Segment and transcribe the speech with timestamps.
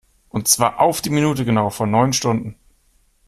[0.29, 2.55] Und zwar auf die Minute genau vor neun Stunden.